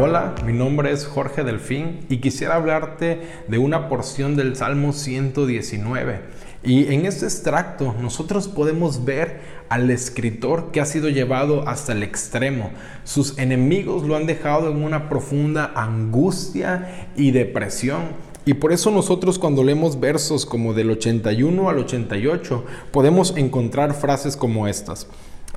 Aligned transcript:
Hola, 0.00 0.34
mi 0.46 0.54
nombre 0.54 0.90
es 0.90 1.04
Jorge 1.06 1.44
Delfín 1.44 2.06
y 2.08 2.16
quisiera 2.16 2.54
hablarte 2.54 3.20
de 3.46 3.58
una 3.58 3.90
porción 3.90 4.36
del 4.36 4.56
Salmo 4.56 4.94
119. 4.94 6.20
Y 6.64 6.94
en 6.94 7.04
este 7.04 7.26
extracto 7.26 7.94
nosotros 8.00 8.48
podemos 8.48 9.04
ver 9.04 9.40
al 9.68 9.90
escritor 9.90 10.70
que 10.72 10.80
ha 10.80 10.86
sido 10.86 11.10
llevado 11.10 11.68
hasta 11.68 11.92
el 11.92 12.02
extremo. 12.02 12.70
Sus 13.04 13.36
enemigos 13.38 14.04
lo 14.04 14.16
han 14.16 14.26
dejado 14.26 14.70
en 14.70 14.82
una 14.82 15.10
profunda 15.10 15.72
angustia 15.74 17.10
y 17.14 17.32
depresión. 17.32 18.00
Y 18.46 18.54
por 18.54 18.72
eso 18.72 18.90
nosotros 18.90 19.38
cuando 19.38 19.62
leemos 19.62 20.00
versos 20.00 20.46
como 20.46 20.72
del 20.72 20.90
81 20.90 21.68
al 21.68 21.78
88 21.78 22.64
podemos 22.92 23.36
encontrar 23.36 23.92
frases 23.92 24.38
como 24.38 24.66
estas. 24.66 25.06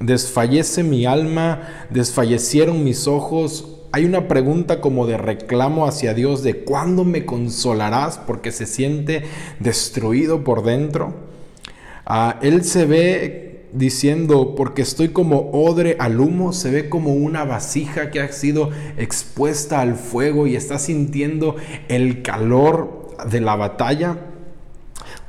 Desfallece 0.02 0.84
mi 0.84 1.06
alma, 1.06 1.88
desfallecieron 1.90 2.84
mis 2.84 3.08
ojos, 3.08 3.85
hay 3.96 4.04
una 4.04 4.28
pregunta 4.28 4.82
como 4.82 5.08
de 5.08 5.16
reclamo 5.16 5.88
hacia 5.88 6.14
Dios 6.14 6.44
de 6.44 6.66
cuándo 6.66 7.06
me 7.06 7.26
consolarás 7.26 8.18
porque 8.18 8.52
se 8.52 8.66
siente 8.66 9.24
destruido 9.62 10.44
por 10.44 10.66
dentro. 10.66 11.14
Ah, 12.06 12.38
él 12.42 12.66
se 12.66 12.86
ve 12.86 13.68
diciendo, 13.72 14.54
porque 14.58 14.82
estoy 14.82 15.10
como 15.14 15.50
odre 15.52 15.96
al 15.98 16.20
humo, 16.20 16.52
se 16.52 16.72
ve 16.72 16.90
como 16.90 17.14
una 17.14 17.46
vasija 17.46 18.12
que 18.12 18.20
ha 18.20 18.30
sido 18.34 18.70
expuesta 18.98 19.80
al 19.80 19.96
fuego 19.96 20.46
y 20.46 20.58
está 20.58 20.78
sintiendo 20.78 21.56
el 21.88 22.22
calor 22.22 23.16
de 23.32 23.40
la 23.40 23.56
batalla. 23.56 24.18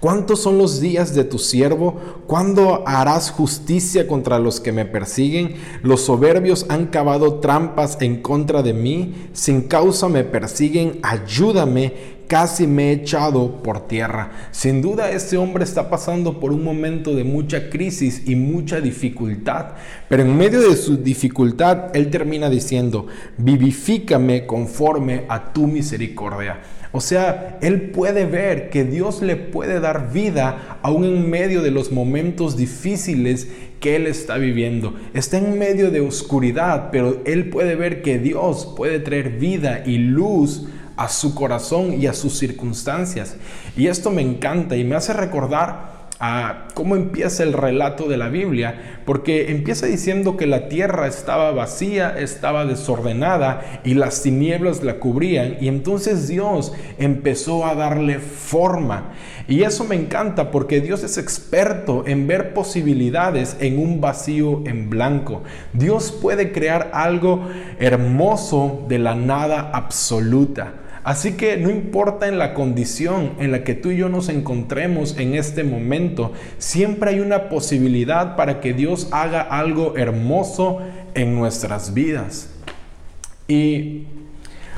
¿Cuántos 0.00 0.40
son 0.40 0.58
los 0.58 0.80
días 0.80 1.14
de 1.14 1.24
tu 1.24 1.38
siervo? 1.38 1.96
¿Cuándo 2.26 2.86
harás 2.86 3.30
justicia 3.30 4.06
contra 4.06 4.38
los 4.38 4.60
que 4.60 4.70
me 4.70 4.84
persiguen? 4.84 5.56
Los 5.82 6.02
soberbios 6.02 6.66
han 6.68 6.86
cavado 6.88 7.36
trampas 7.40 7.96
en 8.00 8.20
contra 8.20 8.62
de 8.62 8.74
mí, 8.74 9.28
sin 9.32 9.62
causa 9.62 10.08
me 10.08 10.22
persiguen, 10.22 11.00
ayúdame, 11.02 12.15
casi 12.26 12.66
me 12.66 12.90
he 12.90 12.92
echado 12.92 13.62
por 13.62 13.86
tierra. 13.86 14.30
Sin 14.50 14.82
duda 14.82 15.10
este 15.10 15.36
hombre 15.36 15.64
está 15.64 15.88
pasando 15.90 16.40
por 16.40 16.52
un 16.52 16.64
momento 16.64 17.14
de 17.14 17.24
mucha 17.24 17.70
crisis 17.70 18.22
y 18.26 18.34
mucha 18.36 18.80
dificultad, 18.80 19.72
pero 20.08 20.22
en 20.22 20.36
medio 20.36 20.68
de 20.68 20.76
su 20.76 20.96
dificultad 20.96 21.94
él 21.94 22.10
termina 22.10 22.50
diciendo, 22.50 23.06
vivifícame 23.38 24.46
conforme 24.46 25.24
a 25.28 25.52
tu 25.52 25.66
misericordia. 25.66 26.60
O 26.92 27.00
sea, 27.00 27.58
él 27.60 27.90
puede 27.90 28.24
ver 28.24 28.70
que 28.70 28.84
Dios 28.84 29.20
le 29.20 29.36
puede 29.36 29.80
dar 29.80 30.12
vida 30.12 30.78
aún 30.82 31.04
en 31.04 31.28
medio 31.28 31.60
de 31.60 31.70
los 31.70 31.92
momentos 31.92 32.56
difíciles 32.56 33.48
que 33.80 33.96
él 33.96 34.06
está 34.06 34.38
viviendo. 34.38 34.94
Está 35.12 35.36
en 35.36 35.58
medio 35.58 35.90
de 35.90 36.00
oscuridad, 36.00 36.88
pero 36.90 37.20
él 37.26 37.50
puede 37.50 37.76
ver 37.76 38.00
que 38.00 38.18
Dios 38.18 38.72
puede 38.76 39.00
traer 39.00 39.30
vida 39.32 39.82
y 39.84 39.98
luz 39.98 40.68
a 40.96 41.08
su 41.08 41.34
corazón 41.34 42.00
y 42.00 42.06
a 42.06 42.12
sus 42.12 42.38
circunstancias. 42.38 43.36
Y 43.76 43.86
esto 43.86 44.10
me 44.10 44.22
encanta 44.22 44.76
y 44.76 44.84
me 44.84 44.96
hace 44.96 45.12
recordar 45.12 45.96
a 46.18 46.68
cómo 46.72 46.96
empieza 46.96 47.42
el 47.42 47.52
relato 47.52 48.08
de 48.08 48.16
la 48.16 48.28
Biblia, 48.28 49.00
porque 49.04 49.50
empieza 49.50 49.86
diciendo 49.86 50.36
que 50.36 50.46
la 50.46 50.68
tierra 50.68 51.06
estaba 51.06 51.50
vacía, 51.52 52.16
estaba 52.18 52.64
desordenada 52.64 53.80
y 53.84 53.94
las 53.94 54.22
tinieblas 54.22 54.82
la 54.82 54.98
cubrían, 54.98 55.58
y 55.60 55.68
entonces 55.68 56.26
Dios 56.26 56.72
empezó 56.98 57.66
a 57.66 57.74
darle 57.74 58.18
forma. 58.18 59.12
Y 59.46 59.62
eso 59.62 59.84
me 59.84 59.94
encanta 59.94 60.50
porque 60.50 60.80
Dios 60.80 61.04
es 61.04 61.18
experto 61.18 62.04
en 62.06 62.26
ver 62.26 62.54
posibilidades 62.54 63.56
en 63.60 63.78
un 63.78 64.00
vacío 64.00 64.62
en 64.66 64.90
blanco. 64.90 65.42
Dios 65.72 66.12
puede 66.12 66.50
crear 66.50 66.90
algo 66.94 67.46
hermoso 67.78 68.84
de 68.88 68.98
la 68.98 69.14
nada 69.14 69.70
absoluta. 69.72 70.85
Así 71.06 71.34
que 71.34 71.56
no 71.56 71.70
importa 71.70 72.26
en 72.26 72.36
la 72.36 72.52
condición 72.52 73.34
en 73.38 73.52
la 73.52 73.62
que 73.62 73.74
tú 73.74 73.92
y 73.92 73.96
yo 73.96 74.08
nos 74.08 74.28
encontremos 74.28 75.16
en 75.16 75.36
este 75.36 75.62
momento, 75.62 76.32
siempre 76.58 77.10
hay 77.10 77.20
una 77.20 77.48
posibilidad 77.48 78.34
para 78.34 78.58
que 78.58 78.72
Dios 78.72 79.06
haga 79.12 79.40
algo 79.40 79.96
hermoso 79.96 80.80
en 81.14 81.36
nuestras 81.36 81.94
vidas. 81.94 82.50
Y 83.46 84.06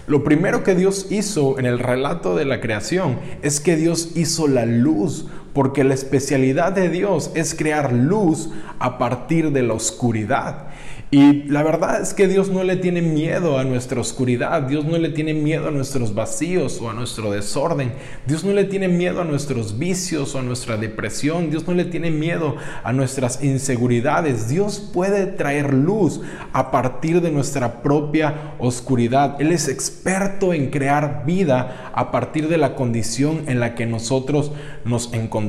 lo 0.06 0.22
primero 0.22 0.64
que 0.64 0.74
Dios 0.74 1.06
hizo 1.08 1.58
en 1.58 1.64
el 1.64 1.78
relato 1.78 2.36
de 2.36 2.44
la 2.44 2.60
creación 2.60 3.18
es 3.40 3.58
que 3.58 3.76
Dios 3.76 4.10
hizo 4.14 4.48
la 4.48 4.66
luz, 4.66 5.28
porque 5.58 5.82
la 5.82 5.94
especialidad 5.94 6.70
de 6.70 6.88
Dios 6.88 7.32
es 7.34 7.52
crear 7.52 7.92
luz 7.92 8.48
a 8.78 8.96
partir 8.96 9.50
de 9.50 9.64
la 9.64 9.74
oscuridad. 9.74 10.68
Y 11.10 11.44
la 11.44 11.62
verdad 11.62 12.02
es 12.02 12.12
que 12.12 12.28
Dios 12.28 12.50
no 12.50 12.64
le 12.64 12.76
tiene 12.76 13.00
miedo 13.00 13.58
a 13.58 13.64
nuestra 13.64 13.98
oscuridad, 13.98 14.64
Dios 14.64 14.84
no 14.84 14.98
le 14.98 15.08
tiene 15.08 15.32
miedo 15.32 15.68
a 15.68 15.70
nuestros 15.70 16.14
vacíos 16.14 16.78
o 16.82 16.90
a 16.90 16.92
nuestro 16.92 17.30
desorden, 17.32 17.94
Dios 18.26 18.44
no 18.44 18.52
le 18.52 18.64
tiene 18.64 18.88
miedo 18.88 19.22
a 19.22 19.24
nuestros 19.24 19.78
vicios 19.78 20.34
o 20.34 20.38
a 20.38 20.42
nuestra 20.42 20.76
depresión, 20.76 21.48
Dios 21.48 21.66
no 21.66 21.72
le 21.72 21.86
tiene 21.86 22.10
miedo 22.10 22.56
a 22.84 22.92
nuestras 22.92 23.42
inseguridades, 23.42 24.50
Dios 24.50 24.80
puede 24.92 25.26
traer 25.26 25.72
luz 25.72 26.20
a 26.52 26.70
partir 26.70 27.22
de 27.22 27.30
nuestra 27.30 27.80
propia 27.80 28.52
oscuridad. 28.58 29.40
Él 29.40 29.50
es 29.52 29.68
experto 29.68 30.52
en 30.52 30.68
crear 30.68 31.24
vida 31.24 31.90
a 31.94 32.10
partir 32.10 32.48
de 32.48 32.58
la 32.58 32.74
condición 32.74 33.44
en 33.46 33.60
la 33.60 33.74
que 33.74 33.86
nosotros 33.86 34.52
nos 34.84 35.10
encontramos. 35.14 35.47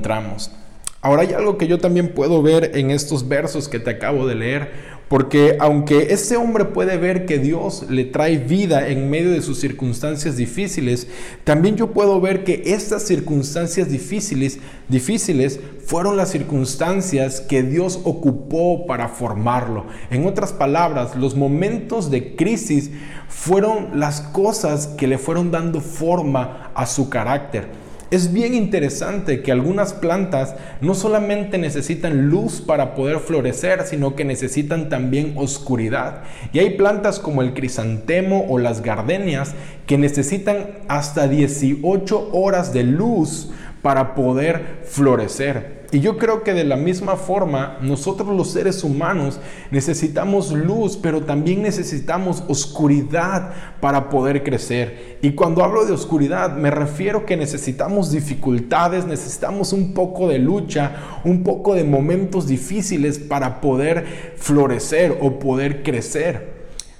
Ahora 1.01 1.21
hay 1.21 1.33
algo 1.33 1.57
que 1.57 1.67
yo 1.67 1.77
también 1.77 2.13
puedo 2.13 2.41
ver 2.41 2.71
en 2.75 2.91
estos 2.91 3.27
versos 3.27 3.69
que 3.69 3.79
te 3.79 3.91
acabo 3.91 4.27
de 4.27 4.35
leer. 4.35 4.99
Porque 5.09 5.57
aunque 5.59 6.13
este 6.13 6.37
hombre 6.37 6.65
puede 6.65 6.97
ver 6.97 7.25
que 7.25 7.39
Dios 7.39 7.87
le 7.89 8.05
trae 8.05 8.37
vida 8.37 8.89
en 8.89 9.09
medio 9.09 9.31
de 9.31 9.41
sus 9.41 9.59
circunstancias 9.59 10.37
difíciles, 10.37 11.07
también 11.43 11.75
yo 11.75 11.93
puedo 11.93 12.21
ver 12.21 12.43
que 12.43 12.61
estas 12.67 13.07
circunstancias 13.07 13.89
difíciles, 13.89 14.59
difíciles 14.87 15.59
fueron 15.83 16.15
las 16.15 16.29
circunstancias 16.29 17.41
que 17.41 17.63
Dios 17.63 17.99
ocupó 18.03 18.85
para 18.85 19.07
formarlo. 19.07 19.87
En 20.11 20.27
otras 20.27 20.53
palabras, 20.53 21.15
los 21.15 21.35
momentos 21.35 22.11
de 22.11 22.35
crisis 22.35 22.91
fueron 23.27 23.99
las 23.99 24.21
cosas 24.21 24.85
que 24.85 25.07
le 25.07 25.17
fueron 25.17 25.49
dando 25.49 25.81
forma 25.81 26.69
a 26.75 26.85
su 26.85 27.09
carácter. 27.09 27.88
Es 28.11 28.33
bien 28.33 28.55
interesante 28.55 29.43
que 29.43 29.51
algunas 29.51 29.93
plantas 29.93 30.55
no 30.81 30.95
solamente 30.95 31.59
necesitan 31.59 32.29
luz 32.29 32.59
para 32.59 32.95
poder 32.95 33.19
florecer, 33.19 33.83
sino 33.85 34.15
que 34.15 34.25
necesitan 34.25 34.89
también 34.89 35.33
oscuridad. 35.35 36.23
Y 36.51 36.57
hay 36.57 36.71
plantas 36.71 37.19
como 37.19 37.43
el 37.43 37.53
crisantemo 37.53 38.47
o 38.49 38.57
las 38.57 38.81
gardenias 38.81 39.53
que 39.85 39.99
necesitan 39.99 40.71
hasta 40.87 41.27
18 41.27 42.29
horas 42.33 42.73
de 42.73 42.83
luz 42.83 43.51
para 43.83 44.15
poder 44.15 44.79
florecer. 44.85 45.78
Y 45.91 46.01
yo 46.01 46.19
creo 46.19 46.43
que 46.43 46.53
de 46.53 46.65
la 46.65 46.75
misma 46.75 47.15
forma, 47.15 47.79
nosotros 47.81 48.29
los 48.29 48.51
seres 48.51 48.83
humanos 48.83 49.39
necesitamos 49.71 50.51
luz, 50.51 50.97
pero 50.97 51.21
también 51.21 51.63
necesitamos 51.63 52.43
oscuridad 52.47 53.53
para 53.81 54.09
poder 54.09 54.43
crecer. 54.43 55.17
Y 55.23 55.31
cuando 55.31 55.63
hablo 55.63 55.85
de 55.85 55.93
oscuridad, 55.93 56.55
me 56.55 56.69
refiero 56.69 57.25
que 57.25 57.37
necesitamos 57.37 58.11
dificultades, 58.11 59.07
necesitamos 59.07 59.73
un 59.73 59.95
poco 59.95 60.27
de 60.27 60.37
lucha, 60.37 61.21
un 61.23 61.43
poco 61.43 61.73
de 61.73 61.83
momentos 61.83 62.47
difíciles 62.47 63.17
para 63.17 63.59
poder 63.59 64.35
florecer 64.37 65.17
o 65.21 65.39
poder 65.39 65.81
crecer. 65.81 66.58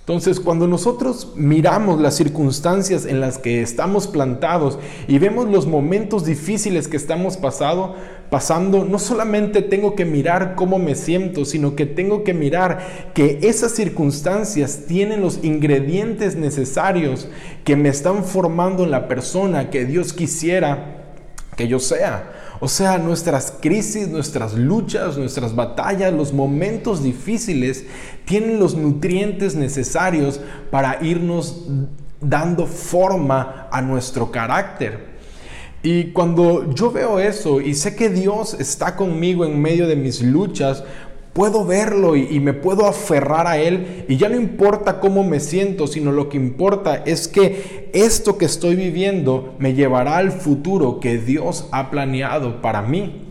Entonces, 0.09 0.40
cuando 0.40 0.66
nosotros 0.66 1.34
miramos 1.36 2.02
las 2.02 2.16
circunstancias 2.16 3.06
en 3.06 3.22
las 3.22 3.38
que 3.38 3.62
estamos 3.62 4.08
plantados 4.08 4.80
y 5.08 5.20
vemos 5.20 5.47
los 5.47 5.68
momentos 5.68 6.25
difíciles 6.25 6.88
que 6.88 6.97
estamos 6.97 7.38
pasado, 7.38 7.94
pasando, 8.31 8.86
no 8.86 8.97
solamente 8.97 9.62
tengo 9.62 9.94
que 9.94 10.06
mirar 10.06 10.56
cómo 10.56 10.80
me 10.80 10.96
siento, 10.96 11.46
sino 11.46 11.75
que 11.75 11.86
tengo 11.86 12.24
que 12.24 12.34
mirar 12.34 13.11
que 13.14 13.38
esas 13.44 13.73
circunstancias 13.73 14.85
tienen 14.88 15.22
los 15.22 15.44
ingredientes 15.44 16.35
necesarios 16.35 17.28
que 17.64 17.76
me 17.76 17.90
están 17.90 18.23
formando 18.23 18.85
en 18.85 18.90
la 18.90 19.08
persona 19.08 19.70
que 19.70 19.85
Dios 19.85 20.14
quisiera 20.14 20.98
que 21.59 21.67
yo 21.67 21.78
sea. 21.78 22.56
O 22.61 22.70
sea, 22.70 22.97
nuestras 22.97 23.53
crisis, 23.59 24.08
nuestras 24.08 24.53
luchas, 24.53 25.17
nuestras 25.17 25.53
batallas, 25.53 26.14
los 26.14 26.32
momentos 26.32 27.03
difíciles 27.03 27.85
tienen 28.23 28.61
los 28.61 28.76
nutrientes 28.76 29.56
necesarios 29.56 30.40
para 30.72 31.03
irnos 31.03 31.66
dando 32.22 32.66
forma 32.66 33.67
a 33.73 33.82
nuestro 33.82 34.32
carácter. 34.32 35.09
Y 35.84 36.11
cuando 36.14 36.73
yo 36.73 36.91
veo 36.91 37.20
eso 37.20 37.59
y 37.59 37.73
sé 37.73 37.94
que 37.94 38.08
Dios 38.08 38.53
está 38.53 38.96
conmigo 38.96 39.44
en 39.44 39.61
medio 39.61 39.85
de 39.85 39.97
mis 39.97 40.22
luchas, 40.22 40.85
puedo 41.34 41.66
verlo 41.66 42.16
y, 42.16 42.40
me 42.40 42.53
puedo 42.53 42.85
aferrar 42.87 43.47
a 43.47 43.58
Él 43.58 44.05
y 44.08 44.17
ya 44.17 44.29
no 44.29 44.35
importa 44.35 44.99
cómo 44.99 45.23
me 45.23 45.40
siento, 45.40 45.87
sino 45.87 46.11
lo 46.11 46.29
que 46.29 46.37
importa 46.37 47.03
es 47.05 47.28
que 47.28 47.90
esto 47.93 48.37
que 48.37 48.46
estoy 48.46 48.76
viviendo 48.76 49.55
me 49.59 49.73
llevará 49.73 50.17
al 50.17 50.31
futuro 50.31 50.99
que 50.99 51.17
Dios 51.17 51.67
ha 51.72 51.91
planeado 51.91 52.61
para 52.61 52.81
mí. 52.81 53.23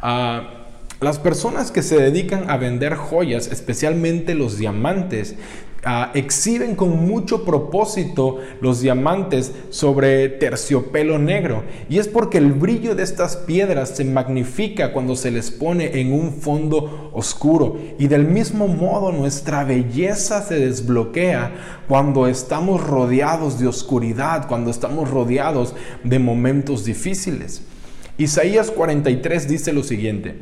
Ah, 0.00 0.62
las 1.00 1.18
personas 1.18 1.70
que 1.70 1.82
se 1.82 1.96
dedican 1.96 2.48
a 2.48 2.56
vender 2.56 2.94
joyas, 2.94 3.48
especialmente 3.48 4.34
los 4.34 4.56
diamantes, 4.56 5.36
Ah, 5.84 6.12
exhiben 6.14 6.76
con 6.76 7.08
mucho 7.08 7.44
propósito 7.44 8.38
los 8.60 8.80
diamantes 8.80 9.50
sobre 9.70 10.28
terciopelo 10.28 11.18
negro. 11.18 11.64
Y 11.88 11.98
es 11.98 12.06
porque 12.06 12.38
el 12.38 12.52
brillo 12.52 12.94
de 12.94 13.02
estas 13.02 13.36
piedras 13.36 13.88
se 13.88 14.04
magnifica 14.04 14.92
cuando 14.92 15.16
se 15.16 15.32
les 15.32 15.50
pone 15.50 16.00
en 16.00 16.12
un 16.12 16.34
fondo 16.34 17.10
oscuro. 17.12 17.78
Y 17.98 18.06
del 18.06 18.28
mismo 18.28 18.68
modo 18.68 19.10
nuestra 19.10 19.64
belleza 19.64 20.42
se 20.42 20.60
desbloquea 20.60 21.82
cuando 21.88 22.28
estamos 22.28 22.80
rodeados 22.80 23.58
de 23.58 23.66
oscuridad, 23.66 24.46
cuando 24.46 24.70
estamos 24.70 25.10
rodeados 25.10 25.74
de 26.04 26.20
momentos 26.20 26.84
difíciles. 26.84 27.62
Isaías 28.18 28.70
43 28.70 29.48
dice 29.48 29.72
lo 29.72 29.82
siguiente. 29.82 30.36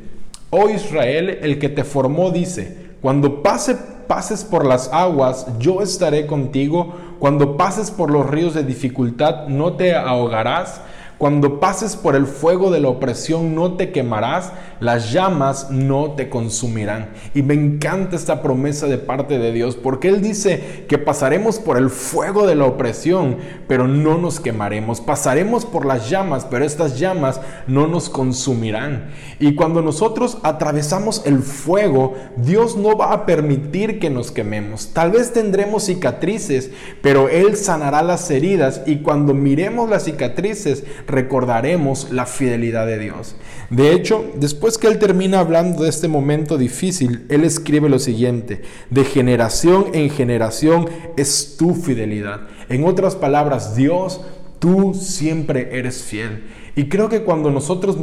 Oh 0.50 0.68
Israel, 0.68 1.38
el 1.40 1.58
que 1.58 1.70
te 1.70 1.84
formó 1.84 2.30
dice, 2.30 2.76
cuando 3.00 3.42
pase 3.42 3.76
pases 4.10 4.42
por 4.42 4.66
las 4.66 4.92
aguas, 4.92 5.46
yo 5.60 5.82
estaré 5.82 6.26
contigo. 6.26 6.94
Cuando 7.20 7.56
pases 7.56 7.92
por 7.92 8.10
los 8.10 8.28
ríos 8.28 8.54
de 8.54 8.64
dificultad, 8.64 9.46
no 9.46 9.74
te 9.74 9.94
ahogarás. 9.94 10.80
Cuando 11.20 11.60
pases 11.60 11.96
por 11.96 12.16
el 12.16 12.24
fuego 12.24 12.70
de 12.70 12.80
la 12.80 12.88
opresión 12.88 13.54
no 13.54 13.74
te 13.74 13.92
quemarás, 13.92 14.54
las 14.80 15.12
llamas 15.12 15.70
no 15.70 16.12
te 16.12 16.30
consumirán. 16.30 17.10
Y 17.34 17.42
me 17.42 17.52
encanta 17.52 18.16
esta 18.16 18.40
promesa 18.40 18.86
de 18.86 18.96
parte 18.96 19.38
de 19.38 19.52
Dios, 19.52 19.76
porque 19.76 20.08
Él 20.08 20.22
dice 20.22 20.86
que 20.88 20.96
pasaremos 20.96 21.58
por 21.58 21.76
el 21.76 21.90
fuego 21.90 22.46
de 22.46 22.54
la 22.54 22.64
opresión, 22.64 23.36
pero 23.68 23.86
no 23.86 24.16
nos 24.16 24.40
quemaremos. 24.40 25.02
Pasaremos 25.02 25.66
por 25.66 25.84
las 25.84 26.08
llamas, 26.08 26.46
pero 26.50 26.64
estas 26.64 26.98
llamas 26.98 27.42
no 27.66 27.86
nos 27.86 28.08
consumirán. 28.08 29.10
Y 29.38 29.54
cuando 29.54 29.82
nosotros 29.82 30.38
atravesamos 30.42 31.26
el 31.26 31.40
fuego, 31.40 32.14
Dios 32.38 32.78
no 32.78 32.96
va 32.96 33.12
a 33.12 33.26
permitir 33.26 33.98
que 33.98 34.08
nos 34.08 34.30
quememos. 34.30 34.94
Tal 34.94 35.10
vez 35.10 35.34
tendremos 35.34 35.84
cicatrices, 35.84 36.70
pero 37.02 37.28
Él 37.28 37.58
sanará 37.58 38.02
las 38.02 38.30
heridas 38.30 38.80
y 38.86 39.02
cuando 39.02 39.34
miremos 39.34 39.90
las 39.90 40.04
cicatrices, 40.04 40.84
recordaremos 41.10 42.10
la 42.10 42.26
fidelidad 42.26 42.86
de 42.86 42.98
Dios. 42.98 43.36
De 43.68 43.92
hecho, 43.92 44.24
después 44.36 44.78
que 44.78 44.86
él 44.86 44.98
termina 44.98 45.40
hablando 45.40 45.82
de 45.82 45.90
este 45.90 46.08
momento 46.08 46.58
difícil, 46.58 47.26
él 47.28 47.44
escribe 47.44 47.88
lo 47.88 47.98
siguiente, 47.98 48.62
de 48.90 49.04
generación 49.04 49.86
en 49.92 50.10
generación 50.10 50.88
es 51.16 51.56
tu 51.56 51.74
fidelidad. 51.74 52.48
En 52.68 52.84
otras 52.84 53.16
palabras, 53.16 53.76
Dios, 53.76 54.20
tú 54.58 54.94
siempre 54.94 55.76
eres 55.78 56.02
fiel. 56.02 56.44
Y 56.76 56.88
creo 56.88 57.08
que 57.08 57.22
cuando 57.22 57.50
nosotros 57.50 57.98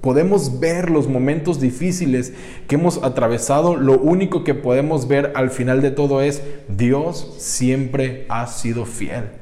podemos 0.00 0.60
ver 0.60 0.90
los 0.90 1.08
momentos 1.08 1.60
difíciles 1.60 2.32
que 2.66 2.74
hemos 2.74 3.02
atravesado, 3.02 3.76
lo 3.76 3.98
único 3.98 4.44
que 4.44 4.54
podemos 4.54 5.08
ver 5.08 5.32
al 5.34 5.50
final 5.50 5.82
de 5.82 5.90
todo 5.90 6.20
es 6.20 6.42
Dios 6.68 7.34
siempre 7.38 8.26
ha 8.28 8.46
sido 8.46 8.84
fiel. 8.84 9.39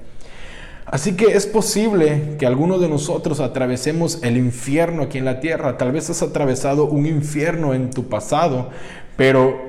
Así 0.90 1.17
que 1.17 1.26
es 1.26 1.46
posible 1.46 2.37
que 2.38 2.46
algunos 2.46 2.81
de 2.81 2.88
nosotros 2.88 3.40
atravesemos 3.40 4.23
el 4.23 4.38
infierno 4.38 5.02
aquí 5.02 5.19
en 5.19 5.26
la 5.26 5.40
tierra. 5.40 5.76
Tal 5.76 5.93
vez 5.93 6.08
has 6.08 6.23
atravesado 6.23 6.87
un 6.87 7.06
infierno 7.06 7.75
en 7.75 7.90
tu 7.90 8.08
pasado, 8.08 8.70
pero 9.17 9.68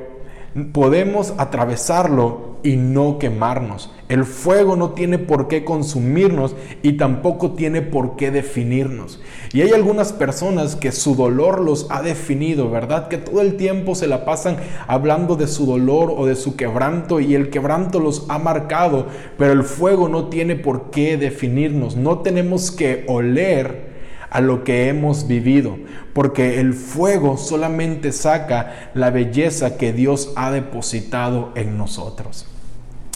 podemos 0.65 1.33
atravesarlo 1.38 2.50
y 2.63 2.75
no 2.75 3.19
quemarnos. 3.19 3.89
El 4.09 4.25
fuego 4.25 4.75
no 4.75 4.91
tiene 4.91 5.19
por 5.19 5.47
qué 5.47 5.63
consumirnos 5.63 6.56
y 6.81 6.94
tampoco 6.94 7.51
tiene 7.51 7.81
por 7.81 8.15
qué 8.15 8.31
definirnos. 8.31 9.21
Y 9.53 9.61
hay 9.61 9.71
algunas 9.71 10.13
personas 10.13 10.75
que 10.75 10.91
su 10.91 11.15
dolor 11.15 11.61
los 11.61 11.88
ha 11.89 12.01
definido, 12.01 12.69
¿verdad? 12.69 13.07
Que 13.07 13.17
todo 13.17 13.41
el 13.41 13.56
tiempo 13.56 13.95
se 13.95 14.07
la 14.07 14.25
pasan 14.25 14.57
hablando 14.88 15.35
de 15.35 15.47
su 15.47 15.65
dolor 15.65 16.13
o 16.15 16.25
de 16.25 16.35
su 16.35 16.56
quebranto 16.56 17.19
y 17.19 17.35
el 17.35 17.50
quebranto 17.50 18.00
los 18.00 18.25
ha 18.29 18.39
marcado, 18.39 19.07
pero 19.38 19.53
el 19.53 19.63
fuego 19.63 20.09
no 20.09 20.29
tiene 20.29 20.55
por 20.55 20.89
qué 20.89 21.17
definirnos. 21.17 21.95
No 21.95 22.19
tenemos 22.19 22.71
que 22.71 23.05
oler 23.07 23.88
a 24.29 24.41
lo 24.41 24.63
que 24.63 24.87
hemos 24.87 25.27
vivido, 25.27 25.77
porque 26.13 26.59
el 26.59 26.73
fuego 26.73 27.37
solamente 27.37 28.11
saca 28.11 28.91
la 28.93 29.09
belleza 29.09 29.77
que 29.77 29.93
Dios 29.93 30.33
ha 30.35 30.51
depositado 30.51 31.51
en 31.55 31.77
nosotros. 31.77 32.45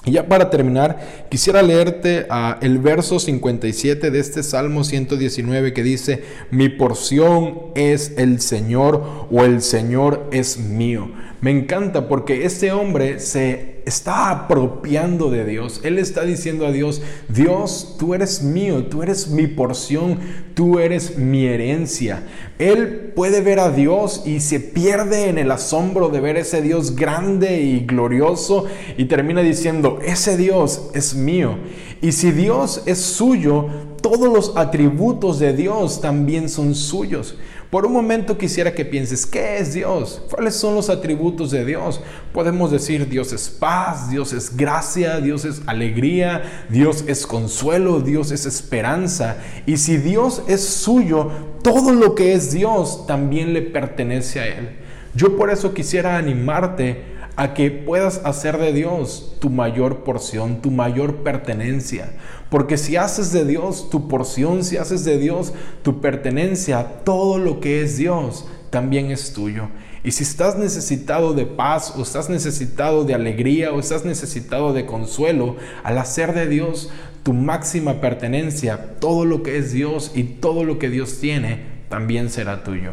Y 0.05 0.11
ya 0.11 0.27
para 0.27 0.49
terminar, 0.49 1.27
quisiera 1.29 1.61
leerte 1.61 2.25
ah, 2.29 2.57
el 2.61 2.77
verso 2.79 3.19
57 3.19 4.11
de 4.11 4.19
este 4.19 4.43
Salmo 4.43 4.83
119 4.83 5.71
que 5.71 5.81
dice, 5.81 6.23
mi 6.51 6.67
porción 6.67 7.71
es 7.75 8.13
el 8.17 8.41
Señor 8.41 9.27
o 9.31 9.45
el 9.45 9.61
Señor 9.61 10.27
es 10.31 10.57
mío. 10.57 11.09
Me 11.39 11.51
encanta 11.51 12.09
porque 12.09 12.43
este 12.43 12.73
hombre 12.73 13.19
se 13.19 13.72
está 13.85 14.29
apropiando 14.29 15.29
de 15.29 15.45
Dios. 15.45 15.81
Él 15.83 15.97
está 15.99 16.23
diciendo 16.23 16.65
a 16.65 16.71
Dios, 16.71 17.01
Dios, 17.29 17.95
tú 17.99 18.13
eres 18.13 18.43
mío, 18.43 18.85
tú 18.85 19.03
eres 19.03 19.29
mi 19.29 19.47
porción, 19.47 20.19
tú 20.53 20.79
eres 20.79 21.17
mi 21.17 21.45
herencia. 21.45 22.23
Él 22.59 23.11
puede 23.15 23.41
ver 23.41 23.59
a 23.59 23.71
Dios 23.71 24.23
y 24.25 24.39
se 24.39 24.59
pierde 24.59 25.29
en 25.29 25.37
el 25.37 25.51
asombro 25.51 26.09
de 26.09 26.19
ver 26.19 26.37
ese 26.37 26.61
Dios 26.61 26.95
grande 26.95 27.61
y 27.61 27.85
glorioso 27.85 28.65
y 28.97 29.05
termina 29.05 29.41
diciendo, 29.41 29.99
ese 30.03 30.37
Dios 30.37 30.89
es 30.93 31.15
mío. 31.15 31.57
Y 32.01 32.11
si 32.11 32.31
Dios 32.31 32.83
es 32.85 32.99
suyo, 32.99 33.67
todos 34.01 34.31
los 34.31 34.57
atributos 34.57 35.39
de 35.39 35.53
Dios 35.53 36.01
también 36.01 36.49
son 36.49 36.75
suyos. 36.75 37.37
Por 37.73 37.87
un 37.87 37.93
momento 37.93 38.37
quisiera 38.37 38.75
que 38.75 38.85
pienses, 38.85 39.25
¿qué 39.25 39.57
es 39.57 39.73
Dios? 39.73 40.21
¿Cuáles 40.29 40.55
son 40.55 40.75
los 40.75 40.91
atributos 40.91 41.49
de 41.49 41.65
Dios? 41.65 42.01
Podemos 42.31 42.69
decir, 42.69 43.09
Dios 43.09 43.33
es 43.33 43.49
paz, 43.49 44.11
Dios 44.11 44.31
es 44.31 44.55
gracia, 44.55 45.19
Dios 45.19 45.43
es 45.43 45.63
alegría, 45.65 46.67
Dios 46.69 47.03
es 47.07 47.25
consuelo, 47.25 47.99
Dios 47.99 48.29
es 48.29 48.45
esperanza. 48.45 49.37
Y 49.65 49.77
si 49.77 49.97
Dios 49.97 50.43
es 50.47 50.63
suyo, 50.63 51.31
todo 51.63 51.93
lo 51.93 52.13
que 52.13 52.33
es 52.33 52.51
Dios 52.51 53.07
también 53.07 53.55
le 53.55 53.63
pertenece 53.63 54.39
a 54.39 54.45
Él. 54.49 54.69
Yo 55.15 55.35
por 55.35 55.49
eso 55.49 55.73
quisiera 55.73 56.15
animarte 56.15 57.12
a 57.35 57.53
que 57.53 57.71
puedas 57.71 58.21
hacer 58.25 58.57
de 58.57 58.73
Dios 58.73 59.35
tu 59.39 59.49
mayor 59.49 60.03
porción, 60.03 60.61
tu 60.61 60.71
mayor 60.71 61.17
pertenencia. 61.17 62.11
Porque 62.49 62.77
si 62.77 62.95
haces 62.95 63.31
de 63.31 63.45
Dios 63.45 63.89
tu 63.89 64.07
porción, 64.07 64.63
si 64.63 64.77
haces 64.77 65.03
de 65.03 65.17
Dios 65.17 65.53
tu 65.81 66.01
pertenencia, 66.01 67.03
todo 67.03 67.39
lo 67.39 67.59
que 67.59 67.81
es 67.81 67.97
Dios 67.97 68.45
también 68.69 69.11
es 69.11 69.33
tuyo. 69.33 69.69
Y 70.03 70.11
si 70.11 70.23
estás 70.23 70.57
necesitado 70.57 71.33
de 71.33 71.45
paz 71.45 71.93
o 71.97 72.01
estás 72.01 72.29
necesitado 72.29 73.05
de 73.05 73.13
alegría 73.13 73.71
o 73.71 73.79
estás 73.79 74.03
necesitado 74.03 74.73
de 74.73 74.85
consuelo, 74.85 75.55
al 75.83 75.97
hacer 75.97 76.33
de 76.33 76.47
Dios 76.47 76.89
tu 77.23 77.33
máxima 77.33 78.01
pertenencia, 78.01 78.97
todo 78.99 79.25
lo 79.25 79.43
que 79.43 79.57
es 79.57 79.71
Dios 79.71 80.11
y 80.13 80.23
todo 80.23 80.65
lo 80.65 80.77
que 80.77 80.89
Dios 80.89 81.19
tiene, 81.19 81.61
también 81.89 82.29
será 82.29 82.63
tuyo. 82.63 82.91